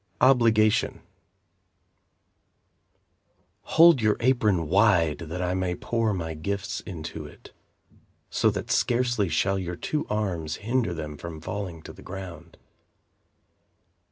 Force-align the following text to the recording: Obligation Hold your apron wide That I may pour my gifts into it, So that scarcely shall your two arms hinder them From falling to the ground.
Obligation 0.21 1.03
Hold 3.77 4.01
your 4.01 4.17
apron 4.19 4.67
wide 4.67 5.19
That 5.19 5.43
I 5.43 5.53
may 5.53 5.75
pour 5.75 6.11
my 6.11 6.33
gifts 6.33 6.79
into 6.79 7.27
it, 7.27 7.51
So 8.31 8.49
that 8.49 8.71
scarcely 8.71 9.29
shall 9.29 9.59
your 9.59 9.75
two 9.75 10.07
arms 10.09 10.55
hinder 10.55 10.95
them 10.95 11.17
From 11.17 11.39
falling 11.39 11.83
to 11.83 11.93
the 11.93 12.01
ground. 12.01 12.57